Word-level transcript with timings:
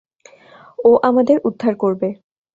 ও 0.79 0.91
আমাদের 1.03 1.37
উদ্ধার 1.43 1.73
করবে। 1.75 2.07